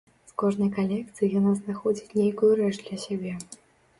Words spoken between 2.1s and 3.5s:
нейкую рэч для сябе.